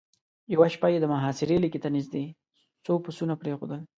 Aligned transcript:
يوه 0.53 0.67
شپه 0.73 0.87
يې 0.93 0.99
د 1.01 1.05
محاصرې 1.13 1.57
ليکې 1.63 1.79
ته 1.83 1.89
نېزدې 1.95 2.25
څو 2.85 2.93
پسونه 3.05 3.33
پرېښودل. 3.41 3.81